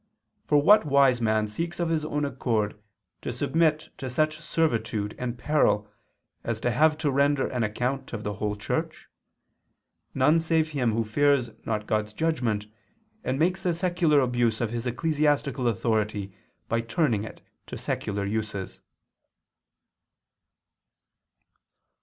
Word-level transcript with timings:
For 0.47 0.59
what 0.59 0.83
wise 0.83 1.21
man 1.21 1.47
seeks 1.47 1.79
of 1.79 1.89
his 1.89 2.03
own 2.03 2.25
accord 2.25 2.75
to 3.21 3.31
submit 3.31 3.89
to 3.99 4.09
such 4.09 4.39
servitude 4.41 5.13
and 5.19 5.37
peril, 5.37 5.91
as 6.43 6.59
to 6.61 6.71
have 6.71 6.97
to 6.97 7.11
render 7.11 7.45
an 7.45 7.61
account 7.61 8.11
of 8.11 8.23
the 8.23 8.33
whole 8.33 8.55
Church? 8.55 9.07
None 10.15 10.39
save 10.39 10.71
him 10.71 10.93
who 10.93 11.03
fears 11.03 11.51
not 11.67 11.85
God's 11.85 12.13
judgment, 12.13 12.65
and 13.23 13.37
makes 13.37 13.63
a 13.63 13.75
secular 13.75 14.21
abuse 14.21 14.59
of 14.59 14.71
his 14.71 14.87
ecclesiastical 14.87 15.67
authority, 15.67 16.33
by 16.67 16.81
turning 16.81 17.23
it 17.23 17.43
to 17.67 17.77
secular 17.77 18.25
uses." 18.25 18.81